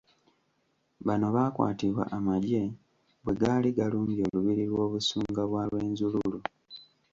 Bano 1.05 1.27
baakwatibwa 1.35 2.03
amagye 2.17 2.61
bwe 3.23 3.33
gaali 3.41 3.69
galumbye 3.77 4.21
olubiri 4.27 4.63
lw'Obusunga 4.71 5.41
bwa 5.49 5.63
Rwenzururu. 5.69 6.39